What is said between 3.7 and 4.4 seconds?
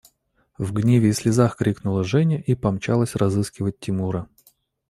Тимура.